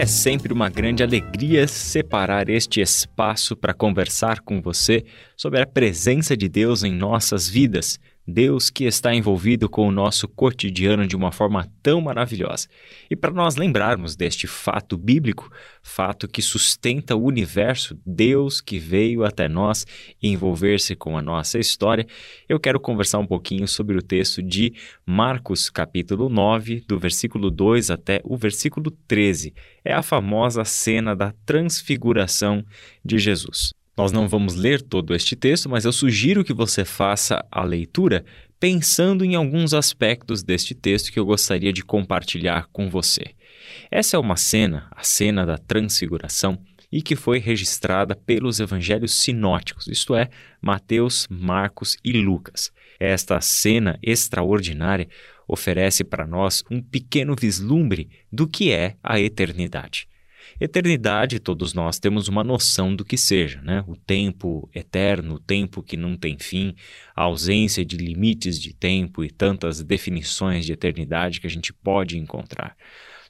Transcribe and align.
É 0.00 0.06
sempre 0.06 0.50
uma 0.50 0.70
grande 0.70 1.02
alegria 1.02 1.68
separar 1.68 2.48
este 2.48 2.80
espaço 2.80 3.54
para 3.54 3.74
conversar 3.74 4.40
com 4.40 4.58
você 4.58 5.04
sobre 5.36 5.60
a 5.60 5.66
presença 5.66 6.34
de 6.34 6.48
Deus 6.48 6.82
em 6.82 6.90
nossas 6.90 7.46
vidas 7.46 8.00
Deus 8.30 8.70
que 8.70 8.84
está 8.84 9.14
envolvido 9.14 9.68
com 9.68 9.88
o 9.88 9.92
nosso 9.92 10.28
cotidiano 10.28 11.06
de 11.06 11.16
uma 11.16 11.32
forma 11.32 11.68
tão 11.82 12.00
maravilhosa. 12.00 12.68
E 13.10 13.16
para 13.16 13.32
nós 13.32 13.56
lembrarmos 13.56 14.14
deste 14.14 14.46
fato 14.46 14.96
bíblico, 14.96 15.50
fato 15.82 16.28
que 16.28 16.40
sustenta 16.40 17.16
o 17.16 17.24
universo, 17.24 17.98
Deus 18.06 18.60
que 18.60 18.78
veio 18.78 19.24
até 19.24 19.48
nós 19.48 19.86
envolver-se 20.22 20.94
com 20.94 21.18
a 21.18 21.22
nossa 21.22 21.58
história, 21.58 22.06
eu 22.48 22.60
quero 22.60 22.78
conversar 22.78 23.18
um 23.18 23.26
pouquinho 23.26 23.66
sobre 23.66 23.96
o 23.96 24.02
texto 24.02 24.42
de 24.42 24.72
Marcos, 25.04 25.68
capítulo 25.68 26.28
9, 26.28 26.84
do 26.86 26.98
versículo 26.98 27.50
2 27.50 27.90
até 27.90 28.20
o 28.24 28.36
versículo 28.36 28.90
13. 29.08 29.52
É 29.84 29.92
a 29.92 30.02
famosa 30.02 30.64
cena 30.64 31.16
da 31.16 31.32
transfiguração 31.44 32.64
de 33.04 33.18
Jesus. 33.18 33.79
Nós 34.00 34.12
não 34.12 34.26
vamos 34.26 34.54
ler 34.54 34.80
todo 34.80 35.14
este 35.14 35.36
texto, 35.36 35.68
mas 35.68 35.84
eu 35.84 35.92
sugiro 35.92 36.42
que 36.42 36.54
você 36.54 36.86
faça 36.86 37.44
a 37.52 37.62
leitura 37.62 38.24
pensando 38.58 39.26
em 39.26 39.34
alguns 39.34 39.74
aspectos 39.74 40.42
deste 40.42 40.74
texto 40.74 41.12
que 41.12 41.20
eu 41.20 41.26
gostaria 41.26 41.70
de 41.70 41.84
compartilhar 41.84 42.66
com 42.72 42.88
você. 42.88 43.34
Essa 43.90 44.16
é 44.16 44.18
uma 44.18 44.38
cena, 44.38 44.88
a 44.90 45.02
cena 45.02 45.44
da 45.44 45.58
transfiguração, 45.58 46.58
e 46.90 47.02
que 47.02 47.14
foi 47.14 47.38
registrada 47.40 48.16
pelos 48.16 48.58
evangelhos 48.58 49.12
sinóticos, 49.12 49.86
isto 49.86 50.14
é, 50.14 50.30
Mateus, 50.62 51.26
Marcos 51.28 51.98
e 52.02 52.12
Lucas. 52.12 52.72
Esta 52.98 53.38
cena 53.42 53.98
extraordinária 54.02 55.10
oferece 55.46 56.04
para 56.04 56.26
nós 56.26 56.64
um 56.70 56.80
pequeno 56.80 57.36
vislumbre 57.38 58.08
do 58.32 58.48
que 58.48 58.72
é 58.72 58.96
a 59.02 59.20
eternidade. 59.20 60.08
Eternidade, 60.58 61.38
todos 61.38 61.74
nós 61.74 61.98
temos 61.98 62.28
uma 62.28 62.42
noção 62.42 62.94
do 62.94 63.04
que 63.04 63.16
seja, 63.16 63.60
né? 63.62 63.84
O 63.86 63.96
tempo 63.96 64.68
eterno, 64.74 65.34
o 65.34 65.38
tempo 65.38 65.82
que 65.82 65.96
não 65.96 66.16
tem 66.16 66.38
fim, 66.38 66.74
a 67.14 67.22
ausência 67.22 67.84
de 67.84 67.96
limites 67.96 68.58
de 68.58 68.74
tempo 68.74 69.22
e 69.22 69.30
tantas 69.30 69.82
definições 69.82 70.64
de 70.64 70.72
eternidade 70.72 71.40
que 71.40 71.46
a 71.46 71.50
gente 71.50 71.72
pode 71.72 72.18
encontrar. 72.18 72.76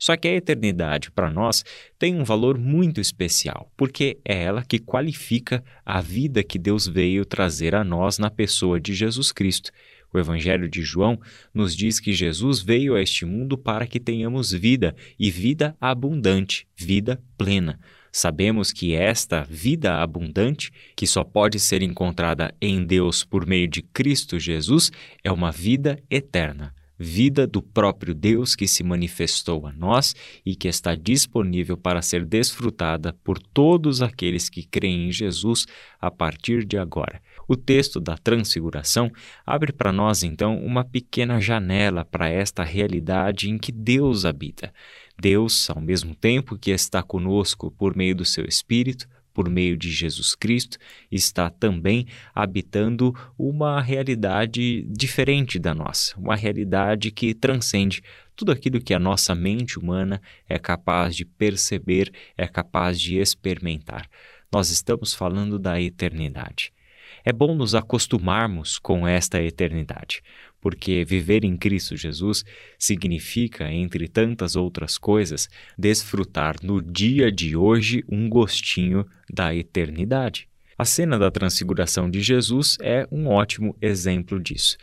Só 0.00 0.16
que 0.16 0.26
a 0.26 0.34
eternidade, 0.34 1.10
para 1.10 1.30
nós, 1.30 1.62
tem 1.98 2.14
um 2.14 2.24
valor 2.24 2.56
muito 2.56 3.02
especial, 3.02 3.70
porque 3.76 4.18
é 4.24 4.44
ela 4.44 4.64
que 4.64 4.78
qualifica 4.78 5.62
a 5.84 6.00
vida 6.00 6.42
que 6.42 6.58
Deus 6.58 6.86
veio 6.86 7.26
trazer 7.26 7.74
a 7.74 7.84
nós 7.84 8.18
na 8.18 8.30
pessoa 8.30 8.80
de 8.80 8.94
Jesus 8.94 9.30
Cristo. 9.30 9.70
O 10.12 10.18
Evangelho 10.18 10.68
de 10.68 10.82
João 10.82 11.20
nos 11.54 11.74
diz 11.76 12.00
que 12.00 12.12
Jesus 12.12 12.60
veio 12.60 12.94
a 12.94 13.02
este 13.02 13.24
mundo 13.24 13.56
para 13.56 13.86
que 13.86 14.00
tenhamos 14.00 14.52
vida 14.52 14.94
e 15.18 15.30
vida 15.30 15.76
abundante, 15.80 16.66
vida 16.76 17.22
plena. 17.38 17.78
Sabemos 18.12 18.72
que 18.72 18.92
esta 18.92 19.44
vida 19.44 20.02
abundante, 20.02 20.72
que 20.96 21.06
só 21.06 21.22
pode 21.22 21.60
ser 21.60 21.80
encontrada 21.80 22.52
em 22.60 22.84
Deus 22.84 23.24
por 23.24 23.46
meio 23.46 23.68
de 23.68 23.82
Cristo 23.82 24.38
Jesus, 24.38 24.90
é 25.22 25.30
uma 25.30 25.52
vida 25.52 26.02
eterna 26.10 26.74
vida 27.02 27.46
do 27.46 27.62
próprio 27.62 28.14
Deus 28.14 28.54
que 28.54 28.68
se 28.68 28.84
manifestou 28.84 29.66
a 29.66 29.72
nós 29.72 30.14
e 30.44 30.54
que 30.54 30.68
está 30.68 30.94
disponível 30.94 31.74
para 31.74 32.02
ser 32.02 32.26
desfrutada 32.26 33.14
por 33.24 33.38
todos 33.38 34.02
aqueles 34.02 34.50
que 34.50 34.62
creem 34.62 35.08
em 35.08 35.12
Jesus 35.12 35.66
a 35.98 36.10
partir 36.10 36.62
de 36.62 36.76
agora. 36.76 37.22
O 37.50 37.56
texto 37.56 37.98
da 37.98 38.16
Transfiguração 38.16 39.10
abre 39.44 39.72
para 39.72 39.90
nós 39.90 40.22
então 40.22 40.56
uma 40.64 40.84
pequena 40.84 41.40
janela 41.40 42.04
para 42.04 42.28
esta 42.28 42.62
realidade 42.62 43.50
em 43.50 43.58
que 43.58 43.72
Deus 43.72 44.24
habita. 44.24 44.72
Deus, 45.20 45.68
ao 45.68 45.80
mesmo 45.80 46.14
tempo 46.14 46.56
que 46.56 46.70
está 46.70 47.02
conosco 47.02 47.68
por 47.72 47.96
meio 47.96 48.14
do 48.14 48.24
seu 48.24 48.44
Espírito, 48.44 49.08
por 49.34 49.50
meio 49.50 49.76
de 49.76 49.90
Jesus 49.90 50.36
Cristo, 50.36 50.78
está 51.10 51.50
também 51.50 52.06
habitando 52.32 53.12
uma 53.36 53.82
realidade 53.82 54.82
diferente 54.82 55.58
da 55.58 55.74
nossa, 55.74 56.16
uma 56.16 56.36
realidade 56.36 57.10
que 57.10 57.34
transcende 57.34 58.00
tudo 58.36 58.52
aquilo 58.52 58.80
que 58.80 58.94
a 58.94 58.98
nossa 59.00 59.34
mente 59.34 59.76
humana 59.76 60.22
é 60.48 60.56
capaz 60.56 61.16
de 61.16 61.24
perceber, 61.24 62.12
é 62.38 62.46
capaz 62.46 63.00
de 63.00 63.16
experimentar. 63.18 64.08
Nós 64.52 64.70
estamos 64.70 65.12
falando 65.12 65.58
da 65.58 65.80
eternidade. 65.82 66.72
É 67.24 67.32
bom 67.32 67.54
nos 67.54 67.74
acostumarmos 67.74 68.78
com 68.78 69.06
esta 69.06 69.42
eternidade, 69.42 70.22
porque 70.60 71.04
viver 71.04 71.44
em 71.44 71.56
Cristo 71.56 71.96
Jesus 71.96 72.44
significa, 72.78 73.70
entre 73.70 74.08
tantas 74.08 74.56
outras 74.56 74.98
coisas, 74.98 75.48
desfrutar 75.76 76.56
no 76.62 76.80
dia 76.80 77.30
de 77.30 77.56
hoje 77.56 78.04
um 78.08 78.28
gostinho 78.28 79.06
da 79.28 79.54
eternidade. 79.54 80.48
A 80.78 80.84
cena 80.84 81.18
da 81.18 81.30
transfiguração 81.30 82.10
de 82.10 82.22
Jesus 82.22 82.78
é 82.80 83.06
um 83.12 83.26
ótimo 83.26 83.76
exemplo 83.82 84.40
disso. 84.40 84.78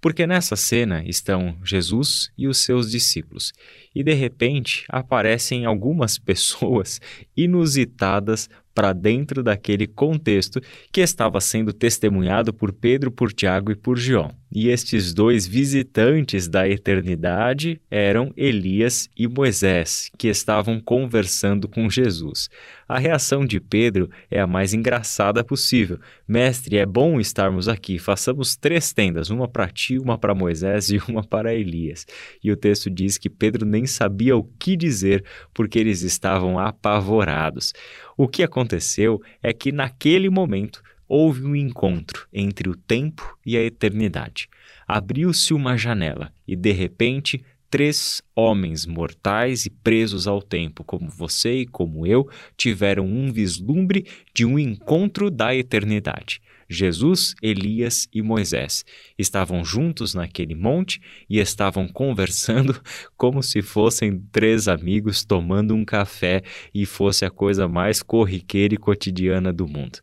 Porque 0.00 0.26
nessa 0.26 0.56
cena 0.56 1.04
estão 1.06 1.56
Jesus 1.64 2.32
e 2.36 2.48
os 2.48 2.58
seus 2.58 2.90
discípulos, 2.90 3.52
e 3.94 4.02
de 4.02 4.14
repente 4.14 4.84
aparecem 4.88 5.64
algumas 5.64 6.18
pessoas 6.18 7.00
inusitadas 7.36 8.50
para 8.74 8.92
dentro 8.92 9.42
daquele 9.42 9.86
contexto 9.86 10.60
que 10.90 11.00
estava 11.00 11.40
sendo 11.40 11.72
testemunhado 11.72 12.52
por 12.52 12.72
Pedro, 12.72 13.10
por 13.10 13.32
Tiago 13.32 13.70
e 13.70 13.76
por 13.76 13.98
João. 13.98 14.41
E 14.54 14.68
estes 14.68 15.14
dois 15.14 15.46
visitantes 15.46 16.46
da 16.46 16.68
eternidade 16.68 17.80
eram 17.90 18.30
Elias 18.36 19.08
e 19.16 19.26
Moisés, 19.26 20.10
que 20.18 20.28
estavam 20.28 20.78
conversando 20.78 21.66
com 21.66 21.88
Jesus. 21.88 22.50
A 22.86 22.98
reação 22.98 23.46
de 23.46 23.58
Pedro 23.58 24.10
é 24.30 24.38
a 24.38 24.46
mais 24.46 24.74
engraçada 24.74 25.42
possível. 25.42 25.98
Mestre, 26.28 26.76
é 26.76 26.84
bom 26.84 27.18
estarmos 27.18 27.66
aqui. 27.66 27.98
Façamos 27.98 28.54
três 28.54 28.92
tendas, 28.92 29.30
uma 29.30 29.48
para 29.48 29.68
ti, 29.68 29.98
uma 29.98 30.18
para 30.18 30.34
Moisés 30.34 30.90
e 30.90 30.98
uma 31.08 31.24
para 31.24 31.54
Elias. 31.54 32.06
E 32.44 32.52
o 32.52 32.56
texto 32.56 32.90
diz 32.90 33.16
que 33.16 33.30
Pedro 33.30 33.64
nem 33.64 33.86
sabia 33.86 34.36
o 34.36 34.44
que 34.44 34.76
dizer 34.76 35.24
porque 35.54 35.78
eles 35.78 36.02
estavam 36.02 36.58
apavorados. 36.58 37.72
O 38.18 38.28
que 38.28 38.42
aconteceu 38.42 39.22
é 39.42 39.54
que 39.54 39.72
naquele 39.72 40.28
momento 40.28 40.82
houve 41.12 41.44
um 41.44 41.54
encontro 41.54 42.26
entre 42.32 42.70
o 42.70 42.74
tempo 42.74 43.36
e 43.44 43.54
a 43.54 43.62
eternidade. 43.62 44.48
Abriu-se 44.88 45.52
uma 45.52 45.76
janela 45.76 46.32
e, 46.48 46.56
de 46.56 46.72
repente, 46.72 47.44
três 47.68 48.22
homens 48.34 48.86
mortais 48.86 49.66
e 49.66 49.70
presos 49.70 50.26
ao 50.26 50.40
tempo, 50.40 50.82
como 50.82 51.10
você 51.10 51.60
e 51.60 51.66
como 51.66 52.06
eu, 52.06 52.26
tiveram 52.56 53.04
um 53.04 53.30
vislumbre 53.30 54.06
de 54.32 54.46
um 54.46 54.58
encontro 54.58 55.30
da 55.30 55.54
eternidade. 55.54 56.40
Jesus, 56.66 57.34
Elias 57.42 58.08
e 58.10 58.22
Moisés 58.22 58.82
estavam 59.18 59.62
juntos 59.62 60.14
naquele 60.14 60.54
monte 60.54 60.98
e 61.28 61.38
estavam 61.38 61.86
conversando 61.86 62.80
como 63.18 63.42
se 63.42 63.60
fossem 63.60 64.18
três 64.32 64.66
amigos 64.66 65.26
tomando 65.26 65.74
um 65.74 65.84
café 65.84 66.42
e 66.74 66.86
fosse 66.86 67.26
a 67.26 67.30
coisa 67.30 67.68
mais 67.68 68.02
corriqueira 68.02 68.72
e 68.72 68.78
cotidiana 68.78 69.52
do 69.52 69.68
mundo. 69.68 69.98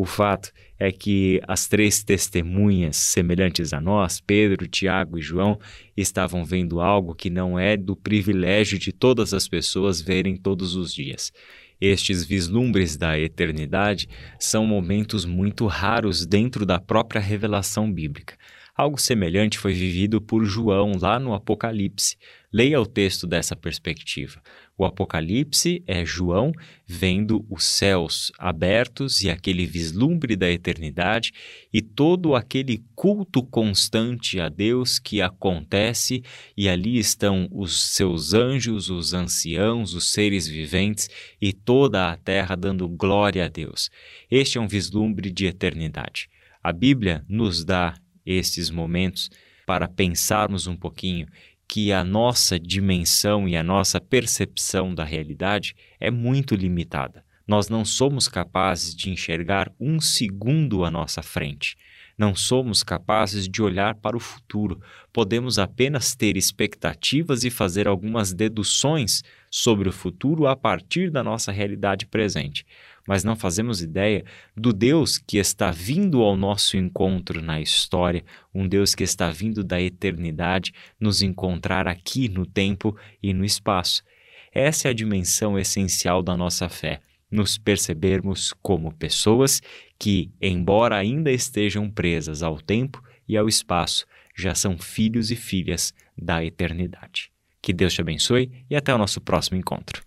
O 0.00 0.06
fato 0.06 0.50
é 0.78 0.90
que 0.90 1.42
as 1.46 1.68
três 1.68 2.02
testemunhas 2.02 2.96
semelhantes 2.96 3.74
a 3.74 3.82
nós, 3.82 4.18
Pedro, 4.18 4.66
Tiago 4.66 5.18
e 5.18 5.20
João, 5.20 5.60
estavam 5.94 6.42
vendo 6.42 6.80
algo 6.80 7.14
que 7.14 7.28
não 7.28 7.58
é 7.58 7.76
do 7.76 7.94
privilégio 7.94 8.78
de 8.78 8.94
todas 8.94 9.34
as 9.34 9.46
pessoas 9.46 10.00
verem 10.00 10.38
todos 10.38 10.74
os 10.74 10.94
dias. 10.94 11.30
Estes 11.78 12.24
vislumbres 12.24 12.96
da 12.96 13.18
eternidade 13.18 14.08
são 14.38 14.64
momentos 14.64 15.26
muito 15.26 15.66
raros 15.66 16.24
dentro 16.24 16.64
da 16.64 16.80
própria 16.80 17.20
revelação 17.20 17.92
bíblica. 17.92 18.38
Algo 18.74 18.98
semelhante 18.98 19.58
foi 19.58 19.74
vivido 19.74 20.18
por 20.18 20.46
João 20.46 20.92
lá 20.98 21.18
no 21.18 21.34
Apocalipse. 21.34 22.16
Leia 22.52 22.80
o 22.80 22.86
texto 22.86 23.28
dessa 23.28 23.54
perspectiva. 23.54 24.42
O 24.76 24.84
Apocalipse 24.84 25.84
é 25.86 26.04
João 26.04 26.50
vendo 26.84 27.46
os 27.48 27.64
céus 27.64 28.32
abertos 28.36 29.22
e 29.22 29.30
aquele 29.30 29.66
vislumbre 29.66 30.34
da 30.34 30.50
eternidade 30.50 31.32
e 31.72 31.80
todo 31.80 32.34
aquele 32.34 32.82
culto 32.96 33.40
constante 33.44 34.40
a 34.40 34.48
Deus 34.48 34.98
que 34.98 35.22
acontece, 35.22 36.24
e 36.56 36.68
ali 36.68 36.98
estão 36.98 37.48
os 37.52 37.80
seus 37.92 38.34
anjos, 38.34 38.90
os 38.90 39.14
anciãos, 39.14 39.94
os 39.94 40.10
seres 40.10 40.48
viventes 40.48 41.08
e 41.40 41.52
toda 41.52 42.10
a 42.10 42.16
terra 42.16 42.56
dando 42.56 42.88
glória 42.88 43.44
a 43.44 43.48
Deus. 43.48 43.90
Este 44.28 44.58
é 44.58 44.60
um 44.60 44.66
vislumbre 44.66 45.30
de 45.30 45.46
eternidade. 45.46 46.28
A 46.60 46.72
Bíblia 46.72 47.24
nos 47.28 47.64
dá 47.64 47.94
estes 48.26 48.70
momentos 48.70 49.30
para 49.70 49.86
pensarmos 49.86 50.66
um 50.66 50.74
pouquinho 50.74 51.28
que 51.70 51.92
a 51.92 52.02
nossa 52.02 52.58
dimensão 52.58 53.48
e 53.48 53.56
a 53.56 53.62
nossa 53.62 54.00
percepção 54.00 54.92
da 54.92 55.04
realidade 55.04 55.76
é 56.00 56.10
muito 56.10 56.56
limitada. 56.56 57.24
Nós 57.46 57.68
não 57.68 57.84
somos 57.84 58.26
capazes 58.26 58.92
de 58.92 59.08
enxergar 59.08 59.72
um 59.78 60.00
segundo 60.00 60.84
à 60.84 60.90
nossa 60.90 61.22
frente. 61.22 61.76
Não 62.20 62.34
somos 62.34 62.82
capazes 62.82 63.48
de 63.48 63.62
olhar 63.62 63.94
para 63.94 64.14
o 64.14 64.20
futuro. 64.20 64.78
Podemos 65.10 65.58
apenas 65.58 66.14
ter 66.14 66.36
expectativas 66.36 67.44
e 67.44 67.50
fazer 67.50 67.88
algumas 67.88 68.34
deduções 68.34 69.22
sobre 69.50 69.88
o 69.88 69.92
futuro 69.92 70.46
a 70.46 70.54
partir 70.54 71.10
da 71.10 71.24
nossa 71.24 71.50
realidade 71.50 72.04
presente 72.04 72.66
mas 73.08 73.24
não 73.24 73.34
fazemos 73.34 73.82
ideia 73.82 74.24
do 74.54 74.72
Deus 74.72 75.18
que 75.18 75.38
está 75.38 75.72
vindo 75.72 76.22
ao 76.22 76.36
nosso 76.36 76.76
encontro 76.76 77.42
na 77.42 77.60
história, 77.60 78.22
um 78.54 78.68
Deus 78.68 78.94
que 78.94 79.02
está 79.02 79.30
vindo 79.30 79.64
da 79.64 79.80
eternidade 79.80 80.72
nos 81.00 81.20
encontrar 81.20 81.88
aqui 81.88 82.28
no 82.28 82.46
tempo 82.46 82.96
e 83.20 83.32
no 83.32 83.44
espaço. 83.44 84.04
Essa 84.52 84.86
é 84.86 84.90
a 84.90 84.94
dimensão 84.94 85.58
essencial 85.58 86.22
da 86.22 86.36
nossa 86.36 86.68
fé, 86.68 87.00
nos 87.30 87.56
percebermos 87.56 88.52
como 88.62 88.92
pessoas 88.92 89.62
que, 89.98 90.30
embora 90.40 90.96
ainda 90.96 91.30
estejam 91.30 91.90
presas 91.90 92.42
ao 92.42 92.60
tempo 92.60 93.02
e 93.28 93.36
ao 93.36 93.48
espaço, 93.48 94.06
já 94.36 94.54
são 94.54 94.78
filhos 94.78 95.30
e 95.30 95.36
filhas 95.36 95.94
da 96.16 96.44
eternidade. 96.44 97.30
Que 97.62 97.72
Deus 97.72 97.94
te 97.94 98.00
abençoe 98.00 98.50
e 98.68 98.74
até 98.74 98.92
o 98.94 98.98
nosso 98.98 99.20
próximo 99.20 99.58
encontro. 99.58 100.02